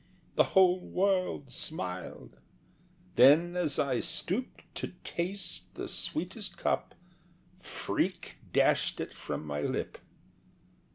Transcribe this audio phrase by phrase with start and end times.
[0.33, 2.37] The whole world smiled;
[3.17, 6.95] then, as I stooped to taste The sweetest cup,
[7.59, 9.99] freak dashed it from my lip.